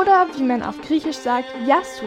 [0.00, 2.04] oder wie man auf Griechisch sagt, Yasu.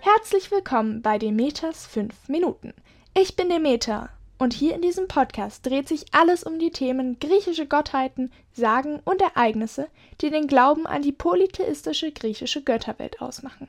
[0.00, 2.74] Herzlich willkommen bei Demeters 5 Minuten.
[3.14, 7.66] Ich bin Demeter und hier in diesem Podcast dreht sich alles um die Themen griechische
[7.66, 9.88] Gottheiten, Sagen und Ereignisse,
[10.20, 13.68] die den Glauben an die polytheistische griechische Götterwelt ausmachen.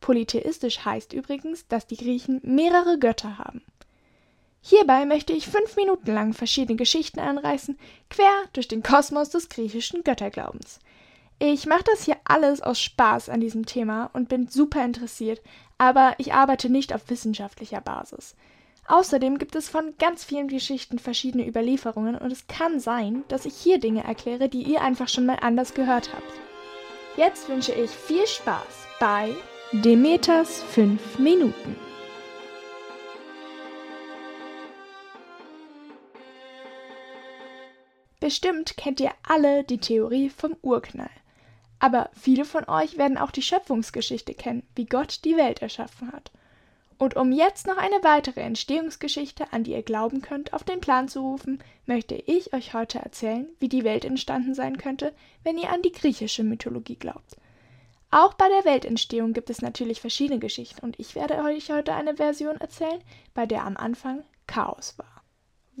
[0.00, 3.60] Polytheistisch heißt übrigens, dass die Griechen mehrere Götter haben.
[4.62, 7.78] Hierbei möchte ich fünf Minuten lang verschiedene Geschichten anreißen,
[8.08, 10.80] quer durch den Kosmos des griechischen Götterglaubens.
[11.40, 15.40] Ich mache das hier alles aus Spaß an diesem Thema und bin super interessiert,
[15.78, 18.36] aber ich arbeite nicht auf wissenschaftlicher Basis.
[18.86, 23.54] Außerdem gibt es von ganz vielen Geschichten verschiedene Überlieferungen und es kann sein, dass ich
[23.54, 26.32] hier Dinge erkläre, die ihr einfach schon mal anders gehört habt.
[27.16, 29.34] Jetzt wünsche ich viel Spaß bei
[29.72, 31.76] Demeters 5 Minuten.
[38.20, 41.10] Bestimmt kennt ihr alle die Theorie vom Urknall.
[41.78, 46.30] Aber viele von euch werden auch die Schöpfungsgeschichte kennen, wie Gott die Welt erschaffen hat.
[46.98, 51.06] Und um jetzt noch eine weitere Entstehungsgeschichte, an die ihr glauben könnt, auf den Plan
[51.08, 55.70] zu rufen, möchte ich euch heute erzählen, wie die Welt entstanden sein könnte, wenn ihr
[55.70, 57.36] an die griechische Mythologie glaubt.
[58.10, 62.16] Auch bei der Weltentstehung gibt es natürlich verschiedene Geschichten und ich werde euch heute eine
[62.16, 63.00] Version erzählen,
[63.34, 65.17] bei der am Anfang Chaos war.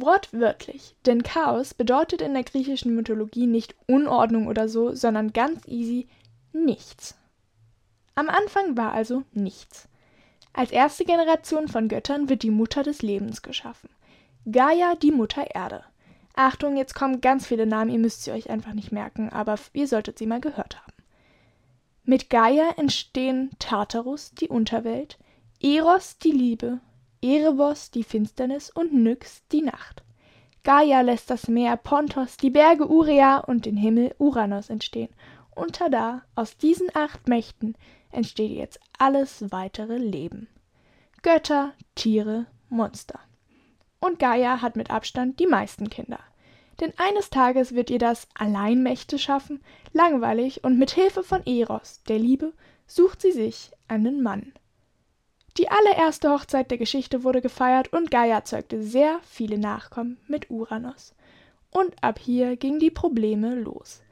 [0.00, 6.06] Wortwörtlich, denn Chaos bedeutet in der griechischen Mythologie nicht Unordnung oder so, sondern ganz easy
[6.52, 7.16] nichts.
[8.14, 9.88] Am Anfang war also nichts.
[10.52, 13.90] Als erste Generation von Göttern wird die Mutter des Lebens geschaffen.
[14.48, 15.82] Gaia, die Mutter Erde.
[16.36, 19.88] Achtung, jetzt kommen ganz viele Namen, ihr müsst sie euch einfach nicht merken, aber ihr
[19.88, 20.92] solltet sie mal gehört haben.
[22.04, 25.18] Mit Gaia entstehen Tartarus, die Unterwelt,
[25.60, 26.78] Eros, die Liebe,
[27.20, 30.02] Erebos die Finsternis und Nyx die Nacht.
[30.62, 35.08] Gaia lässt das Meer Pontos, die Berge Urea und den Himmel Uranus entstehen.
[35.54, 37.74] Und tada, aus diesen acht Mächten
[38.10, 40.48] entsteht jetzt alles weitere Leben.
[41.22, 43.18] Götter, Tiere, Monster.
[44.00, 46.20] Und Gaia hat mit Abstand die meisten Kinder.
[46.80, 49.60] Denn eines Tages wird ihr das Alleinmächte schaffen,
[49.92, 52.52] langweilig und mit Hilfe von Eros, der Liebe,
[52.86, 54.52] sucht sie sich einen Mann.
[55.56, 61.14] Die allererste Hochzeit der Geschichte wurde gefeiert und Gaia zeugte sehr viele Nachkommen mit Uranus.
[61.70, 64.02] Und ab hier gingen die Probleme los.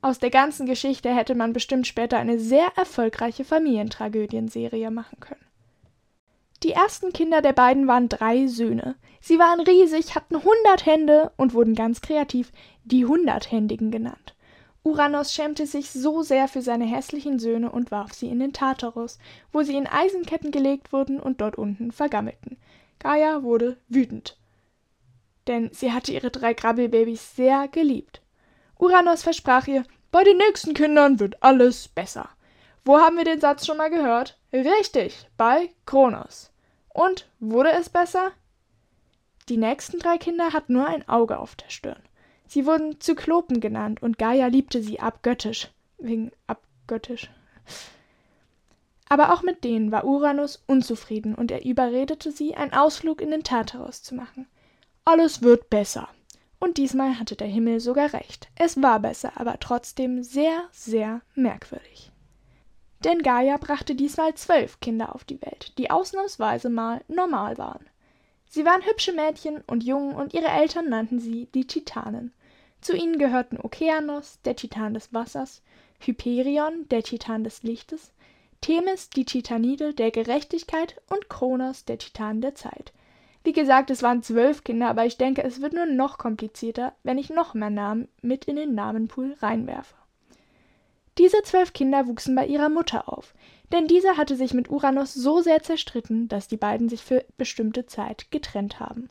[0.00, 5.44] Aus der ganzen Geschichte hätte man bestimmt später eine sehr erfolgreiche Familientragödienserie machen können.
[6.62, 8.96] Die ersten Kinder der beiden waren drei Söhne.
[9.20, 12.52] Sie waren riesig, hatten hundert Hände und wurden ganz kreativ
[12.84, 14.33] die Hunderthändigen genannt.
[14.84, 19.18] Uranus schämte sich so sehr für seine hässlichen Söhne und warf sie in den Tartarus,
[19.50, 22.58] wo sie in Eisenketten gelegt wurden und dort unten vergammelten.
[22.98, 24.36] Gaia wurde wütend,
[25.46, 28.20] denn sie hatte ihre drei Grabbelbabys sehr geliebt.
[28.78, 32.28] Uranus versprach ihr, bei den nächsten Kindern wird alles besser.
[32.84, 34.38] Wo haben wir den Satz schon mal gehört?
[34.52, 36.52] Richtig, bei Kronos.
[36.90, 38.32] Und wurde es besser?
[39.48, 42.02] Die nächsten drei Kinder hatten nur ein Auge auf der Stirn.
[42.46, 45.70] Sie wurden Zyklopen genannt und Gaia liebte sie abgöttisch.
[45.98, 47.30] Wegen abgöttisch.
[49.08, 53.44] Aber auch mit denen war Uranus unzufrieden und er überredete sie, einen Ausflug in den
[53.44, 54.46] Tartarus zu machen.
[55.04, 56.08] Alles wird besser.
[56.58, 58.48] Und diesmal hatte der Himmel sogar recht.
[58.56, 62.10] Es war besser, aber trotzdem sehr, sehr merkwürdig.
[63.04, 67.84] Denn Gaia brachte diesmal zwölf Kinder auf die Welt, die ausnahmsweise mal normal waren.
[68.48, 72.32] Sie waren hübsche Mädchen und Jungen und ihre Eltern nannten sie die Titanen.
[72.80, 75.62] Zu ihnen gehörten Okeanos, der Titan des Wassers,
[76.00, 78.12] Hyperion, der Titan des Lichtes,
[78.60, 82.92] Themis, die Titanide der Gerechtigkeit und Kronos, der Titan der Zeit.
[83.42, 87.18] Wie gesagt, es waren zwölf Kinder, aber ich denke, es wird nur noch komplizierter, wenn
[87.18, 89.94] ich noch mehr Namen mit in den Namenpool reinwerfe.
[91.18, 93.34] Diese zwölf Kinder wuchsen bei ihrer Mutter auf,
[93.72, 97.86] denn diese hatte sich mit Uranus so sehr zerstritten, dass die beiden sich für bestimmte
[97.86, 99.10] Zeit getrennt haben.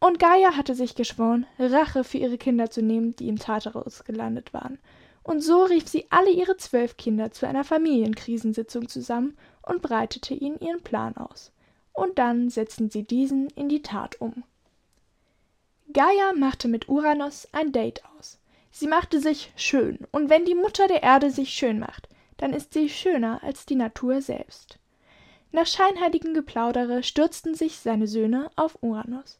[0.00, 4.52] Und Gaia hatte sich geschworen, Rache für ihre Kinder zu nehmen, die im Tartarus gelandet
[4.52, 4.78] waren.
[5.22, 10.58] Und so rief sie alle ihre zwölf Kinder zu einer Familienkrisensitzung zusammen und breitete ihnen
[10.58, 11.52] ihren Plan aus.
[11.92, 14.42] Und dann setzten sie diesen in die Tat um.
[15.92, 18.40] Gaia machte mit Uranus ein Date aus.
[18.72, 22.08] Sie machte sich schön, und wenn die Mutter der Erde sich schön macht,
[22.42, 24.80] dann ist sie schöner als die Natur selbst.
[25.52, 29.38] Nach scheinheiligem Geplaudere stürzten sich seine Söhne auf Uranus.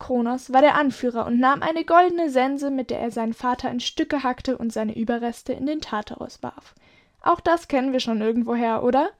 [0.00, 3.78] Kronos war der Anführer und nahm eine goldene Sense, mit der er seinen Vater in
[3.78, 6.74] Stücke hackte und seine Überreste in den Tartarus warf.
[7.22, 9.10] Auch das kennen wir schon irgendwoher, oder?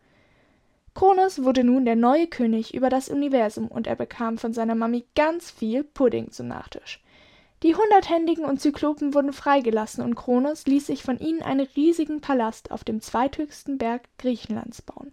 [0.94, 5.04] Kronos wurde nun der neue König über das Universum und er bekam von seiner Mami
[5.14, 7.00] ganz viel Pudding zum Nachtisch.
[7.64, 12.70] Die Hunderthändigen und Zyklopen wurden freigelassen und Kronos ließ sich von ihnen einen riesigen Palast
[12.70, 15.12] auf dem zweithöchsten Berg Griechenlands bauen.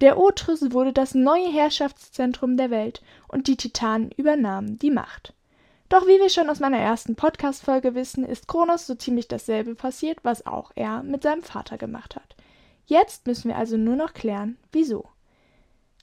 [0.00, 5.34] Der Otrys wurde das neue Herrschaftszentrum der Welt und die Titanen übernahmen die Macht.
[5.90, 10.20] Doch wie wir schon aus meiner ersten Podcast-Folge wissen, ist Kronos so ziemlich dasselbe passiert,
[10.22, 12.34] was auch er mit seinem Vater gemacht hat.
[12.86, 15.04] Jetzt müssen wir also nur noch klären, wieso.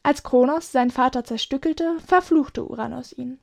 [0.04, 3.39] Als Kronos seinen Vater zerstückelte, verfluchte Uranus ihn.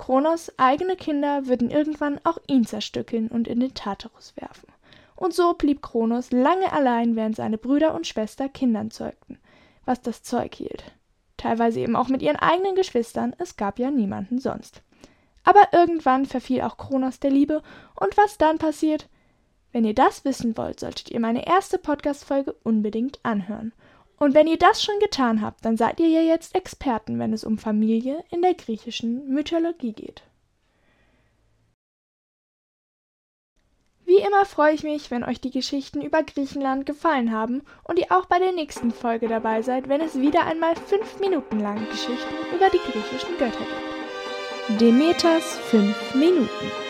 [0.00, 4.72] Kronos eigene Kinder würden irgendwann auch ihn zerstückeln und in den Tartarus werfen.
[5.14, 9.38] Und so blieb Kronos lange allein, während seine Brüder und Schwester Kindern zeugten,
[9.84, 10.84] was das Zeug hielt.
[11.36, 14.80] Teilweise eben auch mit ihren eigenen Geschwistern, es gab ja niemanden sonst.
[15.44, 17.62] Aber irgendwann verfiel auch Kronos der Liebe,
[17.94, 19.06] und was dann passiert?
[19.70, 23.74] Wenn ihr das wissen wollt, solltet ihr meine erste Podcast-Folge unbedingt anhören.
[24.22, 27.42] Und wenn ihr das schon getan habt, dann seid ihr ja jetzt Experten, wenn es
[27.42, 30.22] um Familie in der griechischen Mythologie geht.
[34.04, 38.10] Wie immer freue ich mich, wenn euch die Geschichten über Griechenland gefallen haben und ihr
[38.10, 42.34] auch bei der nächsten Folge dabei seid, wenn es wieder einmal fünf Minuten lang Geschichten
[42.54, 44.80] über die griechischen Götter gibt.
[44.80, 46.89] Demeters fünf Minuten.